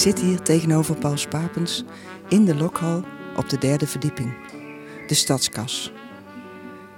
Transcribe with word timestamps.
zit 0.00 0.20
hier 0.20 0.40
tegenover 0.40 0.96
Paul 0.96 1.16
Spapens 1.16 1.84
in 2.28 2.44
de 2.44 2.54
lokhal 2.54 3.04
op 3.36 3.48
de 3.48 3.58
derde 3.58 3.86
verdieping, 3.86 4.34
de 5.06 5.14
stadskas. 5.14 5.92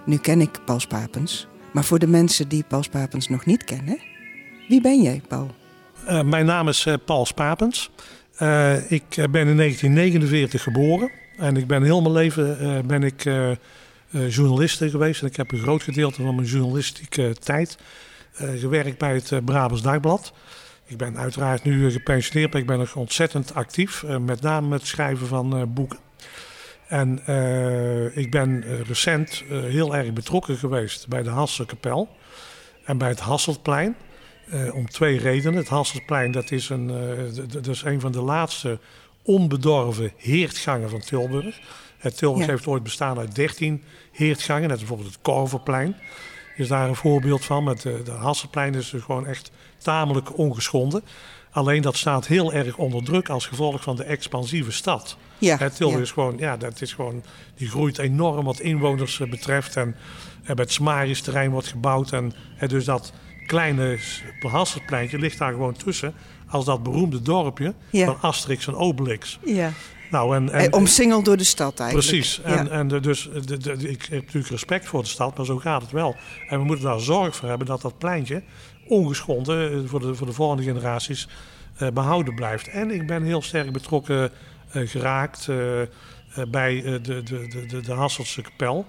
Nu 0.07 0.17
ken 0.17 0.41
ik 0.41 0.65
Paul 0.65 0.81
Spapens, 0.81 1.47
maar 1.73 1.85
voor 1.85 1.99
de 1.99 2.07
mensen 2.07 2.49
die 2.49 2.65
Paul 2.69 2.83
Spapens 2.83 3.29
nog 3.29 3.45
niet 3.45 3.65
kennen, 3.65 3.99
wie 4.69 4.81
ben 4.81 5.03
jij, 5.03 5.23
Paul? 5.29 5.51
Uh, 6.09 6.23
mijn 6.23 6.47
naam 6.47 6.69
is 6.69 6.87
uh, 6.87 6.95
Paul 7.05 7.27
Spapens. 7.27 7.91
Uh, 8.39 8.91
ik 8.91 9.09
ben 9.09 9.49
in 9.49 9.57
1949 9.57 10.63
geboren 10.63 11.11
en 11.37 11.57
ik 11.57 11.67
ben 11.67 11.83
heel 11.83 12.03
mijn 12.03 12.15
leven 12.15 12.87
ben 12.87 13.03
ik, 13.03 13.23
journalist 14.29 14.79
geweest. 14.79 15.21
En 15.21 15.27
ik 15.27 15.37
heb 15.37 15.53
een 15.53 15.59
groot 15.59 15.83
gedeelte 15.83 16.23
van 16.23 16.35
mijn 16.35 16.47
journalistieke 16.47 17.35
tijd 17.41 17.79
gewerkt 18.35 18.99
bij 18.99 19.15
het 19.15 19.45
Brabants 19.45 19.83
Dagblad. 19.83 20.33
Ik 20.93 20.99
ben 20.99 21.19
uiteraard 21.19 21.65
nu 21.65 21.91
gepensioneerd, 21.91 22.53
maar 22.53 22.61
ik 22.61 22.67
ben 22.67 22.79
nog 22.79 22.97
ontzettend 22.97 23.55
actief. 23.55 24.05
met 24.21 24.41
name 24.41 24.69
met 24.69 24.79
het 24.81 24.89
schrijven 24.89 25.27
van 25.27 25.73
boeken. 25.75 25.99
En 26.87 27.21
uh, 27.29 28.17
ik 28.17 28.31
ben 28.31 28.65
recent 28.87 29.45
uh, 29.51 29.61
heel 29.61 29.97
erg 29.97 30.13
betrokken 30.13 30.57
geweest 30.57 31.09
bij 31.09 31.23
de 31.23 31.31
Hasselkapel 31.31 32.09
en 32.85 32.99
bij 32.99 33.09
het 33.09 33.21
Hasselplein. 33.21 33.97
Uh, 34.53 34.75
om 34.75 34.89
twee 34.89 35.19
redenen. 35.19 35.59
Het 35.59 35.69
Hasselplein 35.69 36.33
dat 36.33 36.51
is, 36.51 36.69
een, 36.69 36.87
dat 37.49 37.67
is 37.67 37.83
een 37.83 38.01
van 38.01 38.13
de 38.13 38.23
laatste 38.23 38.79
onbedorven 39.23 40.13
heertgangen 40.17 40.91
van 40.91 41.01
Tilburg. 41.01 41.61
Het 41.99 42.17
Tilburg 42.17 42.47
heeft 42.47 42.67
ooit 42.67 42.83
bestaan 42.83 43.19
uit 43.19 43.35
13 43.35 43.83
heertgangen. 44.11 44.69
Net 44.69 44.79
bijvoorbeeld 44.79 45.09
het 45.09 45.23
Korverplein 45.23 45.97
is 46.63 46.69
daar 46.69 46.89
een 46.89 46.97
voorbeeld 46.97 47.45
van. 47.45 47.65
Met 47.65 47.83
de, 47.83 48.01
de 48.05 48.11
Hasselplein 48.11 48.75
is 48.75 48.91
dus 48.91 49.03
gewoon 49.03 49.27
echt 49.27 49.51
tamelijk 49.79 50.39
ongeschonden. 50.39 51.03
Alleen 51.51 51.83
dat 51.83 51.97
staat 51.97 52.27
heel 52.27 52.53
erg 52.53 52.77
onder 52.77 53.05
druk 53.05 53.29
als 53.29 53.47
gevolg 53.47 53.83
van 53.83 53.97
de 53.97 54.05
expansieve 54.05 54.73
stad. 54.73 55.17
Ja, 55.39 55.57
het 55.57 55.77
Tilburg 55.77 56.03
is 56.03 56.11
gewoon, 56.11 56.35
ja, 56.39 56.57
dat 56.57 56.81
is 56.81 56.93
gewoon, 56.93 57.23
die 57.55 57.69
groeit 57.69 57.99
enorm 57.99 58.45
wat 58.45 58.61
inwoners 58.61 59.21
eh, 59.21 59.31
betreft. 59.31 59.77
En, 59.77 59.97
en 60.43 60.59
het 60.59 60.73
Smaris 60.73 61.21
terrein 61.21 61.51
wordt 61.51 61.67
gebouwd. 61.67 62.13
En, 62.13 62.33
en 62.57 62.69
dus 62.69 62.85
dat 62.85 63.13
kleine 63.47 63.99
Hasselpleintje 64.41 65.19
ligt 65.19 65.39
daar 65.39 65.53
gewoon 65.53 65.77
tussen. 65.77 66.15
Als 66.49 66.65
dat 66.65 66.83
beroemde 66.83 67.23
dorpje 67.23 67.75
van 67.93 68.21
Asterix 68.21 68.67
en 68.67 68.75
Obelix. 68.75 69.39
Ja. 69.45 69.73
Nou, 70.13 70.37
en, 70.37 70.51
en, 70.51 70.73
omsingeld 70.73 71.25
door 71.25 71.37
de 71.37 71.45
stad 71.45 71.81
eigenlijk. 71.81 72.09
Precies. 72.09 72.41
En, 72.43 72.71
en 72.71 72.89
dus 72.89 73.29
de, 73.45 73.57
de, 73.57 73.73
ik 73.73 74.03
heb 74.03 74.21
natuurlijk 74.21 74.49
respect 74.49 74.87
voor 74.87 75.03
de 75.03 75.09
stad, 75.09 75.37
maar 75.37 75.47
zo 75.47 75.59
gaat 75.59 75.83
het 75.83 75.91
wel. 75.91 76.17
En 76.49 76.59
we 76.59 76.65
moeten 76.65 76.85
daar 76.85 77.01
zorg 77.01 77.37
voor 77.37 77.49
hebben 77.49 77.67
dat 77.67 77.83
dat 77.83 77.99
pleintje 77.99 78.43
ongeschonden 78.87 79.73
eh, 79.73 79.79
voor 79.87 80.01
de, 80.01 80.15
voor 80.15 80.27
de 80.27 80.33
volgende 80.33 80.63
generaties 80.63 81.29
uh, 81.83 81.89
behouden 81.89 82.35
blijft. 82.35 82.69
En 82.69 82.91
ik 82.91 83.07
ben 83.07 83.23
heel 83.23 83.43
sterk 83.43 83.73
betrokken 83.73 84.31
uh, 84.73 84.89
geraakt 84.89 85.47
bij 86.49 86.83
de, 86.83 87.01
de, 87.01 87.23
de, 87.23 87.67
de, 87.67 87.81
de 87.81 87.93
Hasselse 87.93 88.43
kapel. 88.43 88.87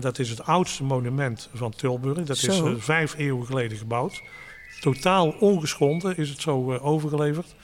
dat 0.00 0.18
is 0.18 0.30
het 0.30 0.42
oudste 0.42 0.84
monument 0.84 1.48
van 1.54 1.70
Tilburg. 1.70 2.22
Dat 2.22 2.36
is 2.36 2.62
vijf 2.78 3.14
eeuwen 3.18 3.46
geleden 3.46 3.78
gebouwd. 3.78 4.22
Totaal 4.80 5.34
ongeschonden 5.40 6.16
is 6.16 6.28
het 6.28 6.40
zo 6.40 6.76
overgeleverd. 6.76 7.54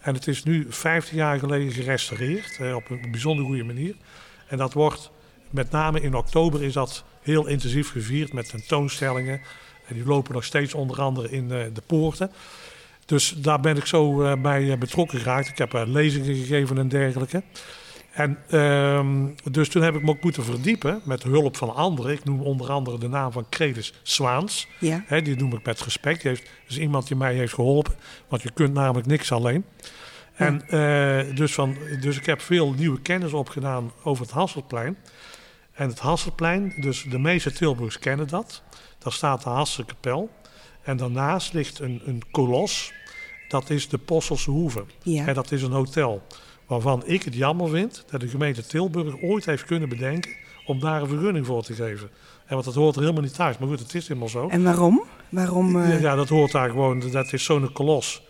En 0.00 0.14
het 0.14 0.26
is 0.26 0.42
nu 0.42 0.66
15 0.68 1.16
jaar 1.16 1.38
geleden 1.38 1.72
gerestaureerd 1.72 2.74
op 2.74 2.90
een 2.90 3.10
bijzonder 3.10 3.44
goede 3.44 3.64
manier. 3.64 3.94
En 4.46 4.58
dat 4.58 4.72
wordt 4.72 5.10
met 5.50 5.70
name 5.70 6.00
in 6.00 6.14
oktober 6.14 6.62
is 6.62 6.72
dat 6.72 7.04
heel 7.22 7.46
intensief 7.46 7.90
gevierd 7.90 8.32
met 8.32 8.48
tentoonstellingen. 8.48 9.40
En 9.86 9.94
die 9.94 10.04
lopen 10.04 10.34
nog 10.34 10.44
steeds 10.44 10.74
onder 10.74 11.00
andere 11.00 11.30
in 11.30 11.48
de 11.48 11.82
poorten. 11.86 12.30
Dus 13.08 13.34
daar 13.36 13.60
ben 13.60 13.76
ik 13.76 13.86
zo 13.86 14.22
uh, 14.22 14.32
bij 14.42 14.70
eh, 14.70 14.78
betrokken 14.78 15.18
geraakt. 15.18 15.48
Ik 15.48 15.58
heb 15.58 15.82
lezingen 15.86 16.34
gegeven 16.34 16.78
en 16.78 16.88
dergelijke. 16.88 17.42
En 18.18 18.38
uh, 18.50 19.24
dus 19.50 19.68
toen 19.68 19.82
heb 19.82 19.94
ik 19.94 20.02
me 20.02 20.10
ook 20.10 20.22
moeten 20.22 20.44
verdiepen 20.44 21.00
met 21.04 21.22
hulp 21.22 21.56
van 21.56 21.74
anderen. 21.74 22.12
Ik 22.12 22.24
noem 22.24 22.40
onder 22.40 22.70
andere 22.70 22.98
de 22.98 23.08
naam 23.08 23.32
van 23.32 23.46
Credis 23.48 23.94
Zwaans. 24.02 24.68
Ja. 24.80 25.04
He, 25.06 25.22
die 25.22 25.36
noem 25.36 25.52
ik 25.52 25.64
met 25.64 25.80
respect. 25.80 26.22
Die 26.22 26.30
heeft, 26.30 26.50
is 26.66 26.78
iemand 26.78 27.06
die 27.06 27.16
mij 27.16 27.34
heeft 27.34 27.54
geholpen. 27.54 27.94
Want 28.28 28.42
je 28.42 28.50
kunt 28.50 28.74
namelijk 28.74 29.06
niks 29.06 29.32
alleen. 29.32 29.64
En 30.34 30.62
dus, 31.34 31.54
van, 31.54 31.76
dus 32.00 32.16
ik 32.16 32.26
heb 32.26 32.40
veel 32.40 32.72
nieuwe 32.72 33.00
kennis 33.00 33.32
opgedaan 33.32 33.92
over 34.02 34.24
het 34.24 34.34
Hasselplein. 34.34 34.96
En 35.72 35.88
het 35.88 35.98
Hasselplein, 35.98 36.74
dus 36.80 37.02
de 37.02 37.18
meeste 37.18 37.52
Tilburgers 37.52 37.98
kennen 37.98 38.28
dat. 38.28 38.62
Daar 38.98 39.12
staat 39.12 39.42
de 39.42 39.48
Hasselkapel. 39.48 40.30
En 40.82 40.96
daarnaast 40.96 41.52
ligt 41.52 41.78
een, 41.78 42.02
een 42.04 42.22
kolos 42.30 42.92
dat 43.48 43.70
is 43.70 43.88
de 43.88 43.98
Posselse 43.98 44.50
Hoeve. 44.50 44.84
Ja. 45.02 45.26
En 45.26 45.34
dat 45.34 45.52
is 45.52 45.62
een 45.62 45.72
hotel 45.72 46.22
waarvan 46.68 47.02
ik 47.06 47.22
het 47.22 47.34
jammer 47.34 47.68
vind 47.68 48.04
dat 48.10 48.20
de 48.20 48.28
gemeente 48.28 48.66
Tilburg 48.66 49.22
ooit 49.22 49.46
heeft 49.46 49.64
kunnen 49.64 49.88
bedenken 49.88 50.32
om 50.66 50.80
daar 50.80 51.02
een 51.02 51.08
vergunning 51.08 51.46
voor 51.46 51.62
te 51.62 51.74
geven. 51.74 52.10
En 52.46 52.54
want 52.54 52.64
dat 52.64 52.74
hoort 52.74 52.94
er 52.94 53.00
helemaal 53.00 53.22
niet 53.22 53.34
thuis. 53.34 53.58
Maar 53.58 53.68
goed, 53.68 53.78
het 53.78 53.94
is 53.94 54.08
helemaal 54.08 54.28
zo. 54.28 54.48
En 54.48 54.62
waarom? 54.62 55.04
waarom 55.28 55.76
uh... 55.76 56.00
Ja, 56.00 56.14
dat 56.14 56.28
hoort 56.28 56.52
daar 56.52 56.70
gewoon. 56.70 57.02
Dat 57.10 57.32
is 57.32 57.44
zo'n 57.44 57.72
kolos. 57.72 58.22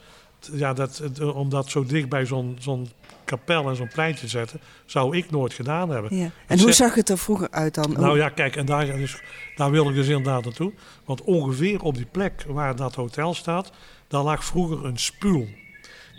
Ja, 0.53 0.72
dat, 0.72 1.03
om 1.34 1.49
dat 1.49 1.71
zo 1.71 1.84
dicht 1.84 2.09
bij 2.09 2.26
zo'n 2.26 2.56
zo'n 2.60 2.88
kapel 3.25 3.69
en 3.69 3.76
zo'n 3.76 3.88
plein 3.88 4.15
te 4.15 4.28
zetten, 4.28 4.60
zou 4.87 5.16
ik 5.16 5.31
nooit 5.31 5.53
gedaan 5.53 5.91
hebben. 5.91 6.16
Ja. 6.16 6.31
En 6.47 6.60
hoe 6.60 6.72
zag 6.72 6.94
het 6.94 7.09
er 7.09 7.19
vroeger 7.19 7.50
uit 7.50 7.75
dan? 7.75 7.93
Nou 7.93 8.19
ja, 8.19 8.28
kijk, 8.28 8.56
en 8.56 8.66
daar, 8.66 8.87
dus, 8.87 9.22
daar 9.56 9.70
wil 9.70 9.88
ik 9.88 9.94
dus 9.94 10.09
inderdaad 10.09 10.44
naartoe. 10.44 10.72
Want 11.05 11.22
ongeveer 11.22 11.82
op 11.82 11.94
die 11.94 12.06
plek 12.10 12.44
waar 12.49 12.76
dat 12.76 12.94
hotel 12.94 13.34
staat, 13.34 13.72
daar 14.09 14.22
lag 14.22 14.44
vroeger 14.44 14.84
een 14.84 14.99
spuul. 14.99 15.49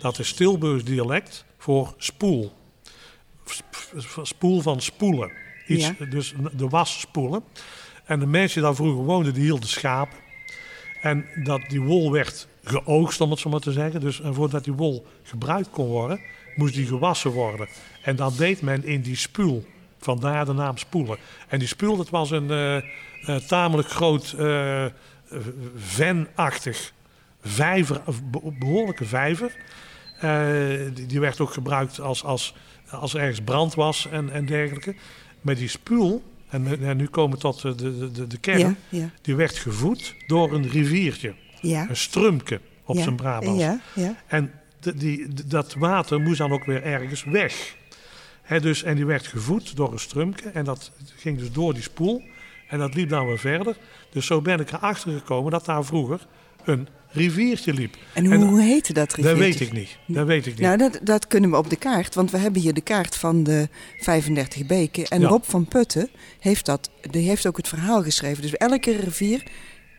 Dat 0.00 0.18
is 0.18 0.32
Tilburgs 0.32 0.84
dialect 0.84 1.44
voor 1.58 1.94
spoel. 1.96 2.52
Spoel 4.22 4.60
van 4.60 4.80
spoelen. 4.80 5.32
Iets, 5.66 5.90
Dus 6.10 6.34
de 6.52 6.68
was 6.68 7.00
spoelen. 7.00 7.44
En 8.04 8.18
de 8.18 8.26
mensen 8.26 8.54
die 8.54 8.62
daar 8.62 8.74
vroeger 8.74 9.04
woonden, 9.04 9.34
die 9.34 9.42
hielden 9.42 9.68
schapen. 9.68 10.18
En 11.00 11.24
dat 11.44 11.60
die 11.68 11.80
wol 11.80 12.12
werd 12.12 12.48
geoogst, 12.64 13.20
om 13.20 13.30
het 13.30 13.38
zo 13.38 13.50
maar 13.50 13.60
te 13.60 13.72
zeggen. 13.72 14.00
Dus 14.00 14.20
en 14.20 14.34
voordat 14.34 14.64
die 14.64 14.72
wol 14.72 15.06
gebruikt 15.22 15.70
kon 15.70 15.86
worden, 15.86 16.20
moest 16.54 16.74
die 16.74 16.86
gewassen 16.86 17.30
worden. 17.30 17.68
En 18.02 18.16
dat 18.16 18.36
deed 18.36 18.62
men 18.62 18.84
in 18.84 19.00
die 19.00 19.16
spuul. 19.16 19.64
Vandaar 19.98 20.44
de 20.44 20.52
naam 20.52 20.76
spoelen. 20.76 21.18
En 21.48 21.58
die 21.58 21.68
spuul, 21.68 21.96
dat 21.96 22.10
was 22.10 22.30
een 22.30 22.50
uh, 22.50 22.76
uh, 22.76 23.36
tamelijk 23.36 23.88
groot 23.88 24.34
uh, 24.38 24.84
venachtig 25.76 26.92
vijver, 27.42 28.00
behoorlijke 28.58 29.04
vijver. 29.04 29.56
Uh, 30.24 30.94
die, 30.94 31.06
die, 31.06 31.20
werd 31.20 31.40
ook 31.40 31.52
gebruikt 31.52 32.00
als, 32.00 32.24
als, 32.24 32.54
als 32.90 33.14
er 33.14 33.20
ergens 33.20 33.40
brand 33.40 33.74
was 33.74 34.08
en, 34.10 34.30
en 34.30 34.46
dergelijke. 34.46 34.94
Maar 35.40 35.54
die 35.54 35.68
spuul, 35.68 36.22
en, 36.48 36.82
en 36.82 36.96
nu 36.96 37.06
komen 37.06 37.36
we 37.36 37.42
tot 37.42 37.62
de, 37.62 38.10
de, 38.12 38.26
de 38.26 38.38
kern, 38.38 38.58
ja, 38.58 38.74
ja. 38.88 39.10
die 39.22 39.34
werd 39.34 39.56
gevoed 39.56 40.14
door 40.26 40.52
een 40.52 40.68
riviertje. 40.68 41.34
Ja. 41.60 41.88
Een 41.88 41.96
strumke 41.96 42.60
op 42.84 42.96
zijn 42.96 43.16
Brabants. 43.16 43.64
En 44.26 44.52
de, 44.80 44.94
die, 44.94 45.28
dat 45.46 45.74
water 45.74 46.20
moest 46.20 46.38
dan 46.38 46.52
ook 46.52 46.64
weer 46.64 46.82
ergens 46.82 47.24
weg. 47.24 47.76
He, 48.42 48.60
dus, 48.60 48.82
en 48.82 48.96
die 48.96 49.06
werd 49.06 49.26
gevoed 49.26 49.76
door 49.76 49.92
een 49.92 49.98
strumke 49.98 50.48
en 50.48 50.64
dat 50.64 50.92
ging 51.16 51.38
dus 51.38 51.52
door 51.52 51.74
die 51.74 51.82
spoel. 51.82 52.22
En 52.68 52.78
dat 52.78 52.94
liep 52.94 53.08
dan 53.08 53.26
weer 53.26 53.38
verder. 53.38 53.76
Dus 54.10 54.26
zo 54.26 54.40
ben 54.40 54.60
ik 54.60 54.72
erachter 54.72 55.12
gekomen 55.12 55.50
dat 55.50 55.64
daar 55.64 55.84
vroeger 55.84 56.26
een 56.64 56.88
riviertje 57.12 57.74
liep. 57.74 57.96
En 58.14 58.42
hoe, 58.42 58.60
heette 58.60 58.92
dat 58.92 59.12
riviertje? 59.12 59.38
Dat 59.38 59.48
weet 59.48 59.60
ik 59.60 59.72
niet. 59.72 59.98
Dat 60.06 60.26
weet 60.26 60.46
ik 60.46 60.52
niet. 60.52 60.60
Nou, 60.60 60.76
dat, 60.76 61.00
dat 61.02 61.26
kunnen 61.26 61.50
we 61.50 61.56
op 61.56 61.70
de 61.70 61.76
kaart. 61.76 62.14
Want 62.14 62.30
we 62.30 62.38
hebben 62.38 62.60
hier 62.60 62.74
de 62.74 62.80
kaart 62.80 63.16
van 63.16 63.42
de 63.42 63.68
35 63.98 64.66
beken. 64.66 65.04
En 65.04 65.24
Rob 65.24 65.42
van 65.44 65.64
Putten 65.64 66.08
heeft, 66.38 66.66
dat, 66.66 66.90
die 67.10 67.28
heeft 67.28 67.46
ook 67.46 67.56
het 67.56 67.68
verhaal 67.68 68.02
geschreven. 68.02 68.42
Dus 68.42 68.56
elke 68.56 68.96
rivier 68.96 69.42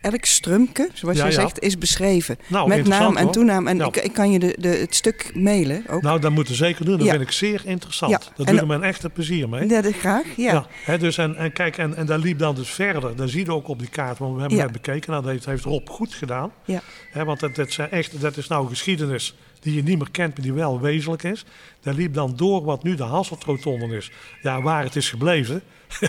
elk 0.02 0.24
strumke, 0.24 0.88
zoals 0.92 1.18
je 1.18 1.32
zegt, 1.32 1.60
is 1.60 1.78
beschreven. 1.78 2.38
Nou, 2.46 2.68
met 2.68 2.86
naam 2.86 3.16
en 3.16 3.30
toenaam. 3.30 3.66
En 3.66 3.80
ik, 3.80 3.96
ik, 3.96 4.12
kan 4.12 4.30
je 4.30 4.38
de, 4.38 4.56
de, 4.58 4.68
het 4.68 4.94
stuk 4.94 5.30
mailen 5.34 5.84
ook. 5.88 6.02
Nou, 6.02 6.20
dat 6.20 6.30
moeten 6.30 6.52
we 6.52 6.58
zeker 6.58 6.84
doen. 6.84 6.98
Dat 6.98 7.08
vind 7.08 7.20
ik 7.20 7.30
zeer 7.30 7.62
interessant. 7.64 8.30
Dat 8.36 8.46
doet 8.46 8.66
me 8.66 8.74
een 8.74 8.82
echte 8.82 9.10
plezier 9.10 9.48
mee. 9.48 9.68
Ja, 9.68 9.80
dat 9.80 9.94
graag, 9.94 10.26
ja. 10.36 10.66
Hè, 10.84 10.98
dus 10.98 11.18
en, 11.18 11.36
en 11.36 11.52
kijk, 11.52 11.78
en, 11.78 11.96
en 11.96 12.06
daar 12.06 12.18
liep 12.18 12.38
dan 12.38 12.54
dus 12.54 12.70
verder. 12.70 13.16
Dat 13.16 13.30
zie 13.30 13.44
je 13.44 13.52
ook 13.52 13.68
op 13.68 13.78
die 13.78 13.88
kaart, 13.88 14.18
want 14.18 14.34
we 14.34 14.40
hebben 14.40 14.58
net 14.58 14.72
bekeken. 14.72 15.10
Nou, 15.10 15.22
dat 15.22 15.32
heeft, 15.32 15.44
heeft 15.44 15.64
Rob 15.64 15.88
goed 15.88 16.14
gedaan. 16.14 16.52
Ja. 16.64 16.80
Hè, 17.10 17.24
want 17.24 17.40
dat, 17.40 17.54
dat, 17.54 17.72
zijn 17.72 17.90
echt, 17.90 18.20
dat 18.20 18.36
is 18.36 18.48
nou 18.48 18.68
geschiedenis 18.68 19.34
die 19.62 19.74
je 19.74 19.82
niet 19.82 19.98
meer 19.98 20.10
kent, 20.10 20.34
maar 20.34 20.42
die 20.42 20.52
wel 20.52 20.80
wezenlijk 20.80 21.22
is. 21.22 21.44
Daar 21.80 21.94
liep 21.94 22.14
dan 22.14 22.36
door 22.36 22.64
wat 22.64 22.82
nu 22.82 22.94
de 22.94 23.02
Hasseltrotonden 23.02 23.90
is. 23.90 24.10
Ja, 24.42 24.62
waar 24.62 24.84
het 24.84 24.96
is 24.96 25.10
gebleven. 25.10 25.62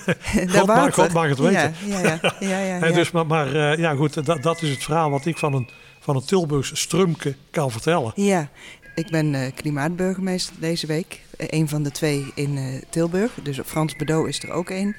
God, 0.48 0.66
mag, 0.66 0.94
God 0.94 1.14
mag 1.14 1.28
het 1.28 1.40
weten. 1.40 1.76
Ja, 1.86 2.00
ja, 2.00 2.20
ja. 2.22 2.36
ja, 2.40 2.60
ja, 2.60 2.92
dus, 3.00 3.12
maar 3.12 3.26
maar 3.26 3.56
uh, 3.56 3.78
ja, 3.78 3.96
goed, 3.96 4.26
dat, 4.26 4.44
dat 4.44 4.62
is 4.62 4.70
het 4.70 4.84
verhaal 4.84 5.10
wat 5.10 5.26
ik 5.26 5.38
van 5.38 5.54
een, 5.54 5.70
van 6.00 6.16
een 6.16 6.26
Tilburgse 6.26 6.76
strumke 6.76 7.36
kan 7.52 7.72
vertellen. 7.72 8.12
Ja, 8.16 8.50
ik 8.96 9.10
ben 9.10 9.34
uh, 9.34 9.42
klimaatburgemeester 9.56 10.56
deze 10.60 10.88
week. 10.88 11.22
Uh, 11.38 11.48
een 11.50 11.70
van 11.70 11.84
de 11.84 11.92
twee 11.92 12.32
in 12.36 12.84
Tilburg. 12.90 13.32
Dus 13.44 13.60
Frans 13.66 13.96
Bedo 13.96 14.24
is 14.24 14.44
er 14.44 14.52
ook 14.52 14.70
een. 14.70 14.96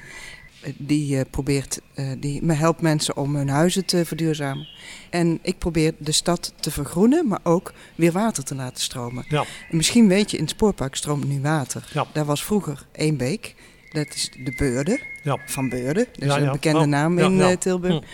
Die 0.77 1.25
probeert, 1.25 1.81
die 2.17 2.51
helpt 2.51 2.81
mensen 2.81 3.17
om 3.17 3.35
hun 3.35 3.49
huizen 3.49 3.85
te 3.85 4.05
verduurzamen. 4.05 4.67
En 5.09 5.39
ik 5.41 5.57
probeer 5.57 5.93
de 5.97 6.11
stad 6.11 6.53
te 6.59 6.71
vergroenen, 6.71 7.27
maar 7.27 7.39
ook 7.43 7.73
weer 7.95 8.11
water 8.11 8.43
te 8.43 8.55
laten 8.55 8.83
stromen. 8.83 9.25
Ja. 9.29 9.45
En 9.69 9.77
misschien 9.77 10.07
weet 10.07 10.31
je, 10.31 10.37
in 10.37 10.43
het 10.43 10.51
spoorpark 10.51 10.95
stroomt 10.95 11.27
nu 11.27 11.41
water. 11.41 11.89
Ja. 11.93 12.05
Daar 12.13 12.25
was 12.25 12.43
vroeger 12.43 12.85
één 12.91 13.17
beek. 13.17 13.55
Dat 13.91 14.07
is 14.15 14.31
de 14.43 14.53
Beurde, 14.57 14.99
ja. 15.23 15.39
van 15.45 15.69
Beurde. 15.69 16.07
Dat 16.13 16.37
is 16.37 16.43
een 16.43 16.51
bekende 16.51 16.85
naam 16.85 17.19
in 17.19 17.57
Tilburg. 17.57 17.99
Hm. 17.99 18.05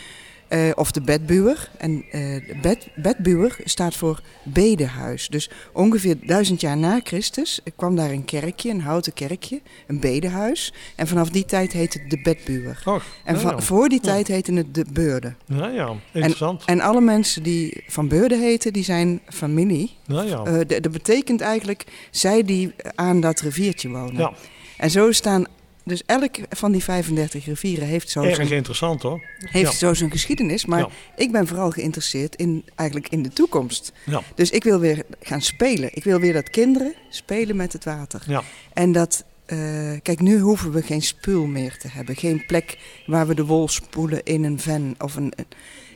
Uh, 0.54 0.70
of 0.76 0.92
de 0.92 1.02
bedbuwer. 1.02 1.70
En 1.78 2.06
uh, 2.12 2.62
bed, 2.62 2.88
bedbuwer 2.96 3.58
staat 3.64 3.96
voor 3.96 4.22
bedehuis. 4.44 5.28
Dus 5.28 5.50
ongeveer 5.74 6.18
duizend 6.26 6.62
jaar 6.62 6.78
na 6.78 7.00
Christus 7.04 7.60
kwam 7.76 7.96
daar 7.96 8.12
een 8.12 8.26
kerkje, 8.26 8.70
een 8.70 8.82
houten 8.82 9.14
kerkje, 9.14 9.62
een 9.88 10.00
bedehuis. 10.00 10.74
En 10.96 11.08
vanaf 11.08 11.30
die 11.30 11.46
tijd 11.46 11.72
heette 11.72 12.00
het 12.00 12.10
de 12.10 12.22
bedbuwer. 12.24 12.84
En 13.24 13.40
ja. 13.40 13.60
voor 13.60 13.90
die 13.90 14.00
tijd 14.00 14.28
heette 14.28 14.54
het 14.54 14.74
de 14.74 14.86
beurde. 14.94 15.34
Ja, 15.46 15.68
ja, 15.68 15.96
interessant. 16.12 16.66
En, 16.66 16.80
en, 16.80 16.86
alle 16.86 17.02
mensen 17.02 17.44
die 17.44 17.84
van 17.88 18.08
beurde 18.08 18.38
heten, 18.38 18.74
die 18.74 18.84
zijn 18.84 19.22
familie. 19.28 19.92
Ja, 20.06 20.22
ja. 20.22 20.48
Uh, 20.48 20.60
dat 20.68 20.92
betekent 20.92 21.42
eigenlijk 21.42 21.84
zij 22.12 22.44
die 22.44 22.74
aan 22.96 23.20
dat 23.20 23.40
riviertje 23.40 23.90
wonen. 23.90 24.18
Ja. 24.18 24.34
En 24.78 24.92
zo 24.92 25.12
staan 25.12 25.46
dus 25.84 26.04
elk 26.06 26.38
van 26.50 26.72
die 26.72 26.84
35 26.84 27.46
rivieren 27.46 27.88
heeft 27.88 28.10
zo 28.10 28.22
Erg 28.22 28.52
interessant 28.52 29.02
hoor. 29.02 29.22
Heeft 29.38 29.78
zo 29.78 29.94
zijn 29.94 30.12
geschiedenis. 30.12 30.66
Maar 30.66 30.88
ik 31.16 31.32
ben 31.32 31.48
vooral 31.48 31.72
geïnteresseerd 31.72 32.36
in, 32.36 32.66
eigenlijk 32.76 33.10
in 33.10 33.24
de 33.24 33.30
toekomst. 33.30 33.92
Ja. 34.06 34.22
Dus 34.36 34.50
ik 34.50 34.64
wil 34.64 34.80
weer 34.80 35.04
gaan 35.22 35.42
spelen. 35.42 35.90
Ik 35.94 36.04
wil 36.04 36.20
weer 36.20 36.34
dat 36.34 36.50
kinderen 36.50 36.94
spelen 37.10 37.56
met 37.56 37.74
het 37.74 37.84
water. 37.84 38.24
Ja. 38.28 38.44
En 38.74 38.92
dat, 38.92 39.24
uh, 39.48 39.58
kijk, 40.02 40.20
nu 40.20 40.40
hoeven 40.40 40.72
we 40.72 40.82
geen 40.82 41.02
spul 41.02 41.46
meer 41.46 41.78
te 41.78 41.88
hebben. 41.88 42.16
Geen 42.16 42.46
plek 42.46 42.78
waar 43.06 43.28
we 43.28 43.36
de 43.36 43.46
wol 43.46 43.68
spoelen 43.68 44.24
in 44.24 44.44
een 44.44 44.60
ven. 44.60 44.96
Of 45.00 45.16
een, 45.16 45.34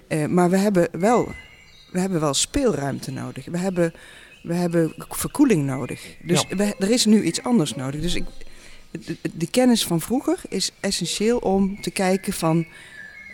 uh, 0.07 0.25
maar 0.25 0.49
we 0.49 0.57
hebben, 0.57 0.87
wel, 0.91 1.31
we 1.91 1.99
hebben 1.99 2.19
wel 2.19 2.33
speelruimte 2.33 3.11
nodig. 3.11 3.45
We 3.45 3.57
hebben, 3.57 3.93
we 4.43 4.53
hebben 4.53 4.93
verkoeling 5.09 5.65
nodig. 5.65 6.15
Dus 6.21 6.45
we, 6.49 6.75
er 6.79 6.91
is 6.91 7.05
nu 7.05 7.23
iets 7.23 7.43
anders 7.43 7.75
nodig. 7.75 8.01
Dus 8.01 8.15
ik 8.15 8.23
de, 9.33 9.47
kennis 9.47 9.85
van 9.85 10.01
vroeger 10.01 10.37
is 10.49 10.71
essentieel 10.79 11.37
om 11.37 11.81
te 11.81 11.91
kijken 11.91 12.33
van 12.33 12.65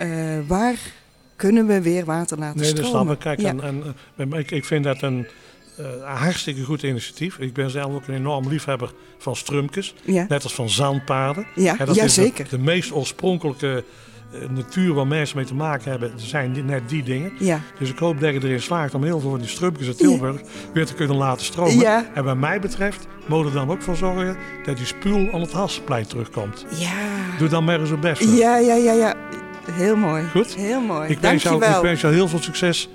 uh, 0.01 0.39
waar 0.47 0.79
kunnen 1.35 1.67
we 1.67 1.81
weer 1.81 2.05
water 2.05 2.37
laten 2.37 2.59
nee, 2.59 2.69
stromen. 2.69 3.05
Nee, 3.05 3.17
Kijk, 3.17 3.41
en, 3.41 3.95
en, 4.17 4.33
ik, 4.33 4.51
ik 4.51 4.65
vind 4.65 4.83
dat 4.83 5.01
een 5.01 5.27
uh, 5.79 6.19
hartstikke 6.19 6.63
goed 6.63 6.83
initiatief. 6.83 7.37
Ik 7.37 7.53
ben 7.53 7.69
zelf 7.69 7.93
ook 7.93 8.07
een 8.07 8.15
enorm 8.15 8.47
liefhebber 8.47 8.93
van 9.17 9.35
strumkes. 9.35 9.95
Net 10.05 10.43
als 10.43 10.53
van 10.53 10.69
zandpaden. 10.69 11.47
Ja, 11.55 11.75
dat 11.75 11.95
ja 11.95 12.03
is 12.03 12.13
zeker. 12.13 12.43
De, 12.43 12.49
de 12.49 12.63
meest 12.63 12.91
oorspronkelijke 12.91 13.75
eh, 13.75 13.83
natuur 14.49 14.93
waar 14.93 15.07
mensen 15.07 15.37
mee 15.37 15.45
te 15.45 15.55
maken 15.55 15.91
hebben, 15.91 16.11
zijn 16.15 16.65
net 16.65 16.89
die 16.89 17.03
dingen. 17.03 17.31
Ja. 17.39 17.59
Dus 17.79 17.89
ik 17.89 17.97
hoop 17.97 18.19
dat 18.19 18.33
je 18.33 18.43
erin 18.43 18.61
slaagt 18.61 18.93
om 18.93 19.03
heel 19.03 19.19
veel 19.19 19.29
van 19.29 19.39
die 19.39 19.47
strumpjes 19.47 19.87
uit 19.87 19.97
Tilburg 19.97 20.41
weer 20.73 20.85
te 20.85 20.93
kunnen 20.93 21.15
laten 21.15 21.45
stromen. 21.45 21.77
Ja. 21.77 22.05
En 22.13 22.23
wat 22.23 22.37
mij 22.37 22.59
betreft, 22.59 23.07
moet 23.25 23.45
er 23.45 23.51
dan 23.51 23.71
ook 23.71 23.81
voor 23.81 23.95
zorgen 23.95 24.37
dat 24.65 24.77
die 24.77 24.85
spuul 24.85 25.33
aan 25.33 25.41
het 25.41 25.51
Hasplein 25.51 26.07
terugkomt. 26.07 26.65
Ja. 26.77 26.91
Doe 27.37 27.47
dan 27.47 27.63
maar 27.63 27.79
eens 27.79 27.89
het 27.89 27.99
best. 27.99 28.37
Ja, 28.37 28.57
ja, 28.57 28.75
ja, 28.75 28.93
ja. 28.93 29.15
Heel 29.71 29.95
mooi. 29.95 30.23
Goed? 30.31 30.55
Heel 30.55 30.81
mooi. 30.81 31.09
Ik 31.09 31.19
wens, 31.19 31.43
jou, 31.43 31.65
ik 31.65 31.81
wens 31.81 32.01
jou 32.01 32.13
heel 32.13 32.27
veel 32.27 32.39
succes 32.39 32.89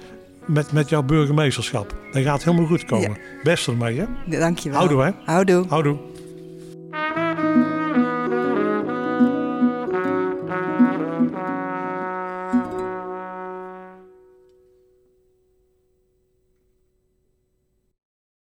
met, 0.45 0.73
met 0.73 0.89
jouw 0.89 1.03
burgemeesterschap. 1.03 1.95
Dat 2.13 2.23
gaat 2.23 2.45
helemaal 2.45 2.67
goed 2.67 2.85
komen. 2.85 3.11
Ja. 3.11 3.17
Best 3.43 3.67
ermee, 3.67 3.99
hè? 3.99 4.39
Dankjewel. 4.39 4.79
Houdoe, 4.79 5.03
hè? 5.03 5.11
Houdoe. 5.25 5.65
Houdoe. 5.69 5.99